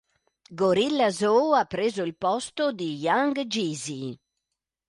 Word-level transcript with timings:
Gorilla 0.61 1.07
Zoe 1.11 1.59
ha 1.59 1.65
preso 1.65 2.01
il 2.01 2.15
posto 2.17 2.71
di 2.71 2.95
Young 2.95 3.39
Jeezy. 3.45 4.19